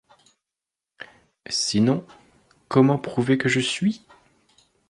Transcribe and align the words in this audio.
Sinon, 1.47 2.03
comment 2.69 2.97
prouver 2.97 3.37
que 3.37 3.47
je 3.49 3.59
suis? 3.59 4.01